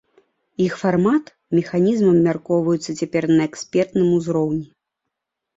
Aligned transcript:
Іх 0.65 0.73
фармат, 0.83 1.25
механізм 1.57 2.05
абмяркоўваюцца 2.13 2.97
цяпер 2.99 3.23
на 3.35 3.43
экспертным 3.49 4.07
узроўні. 4.17 4.63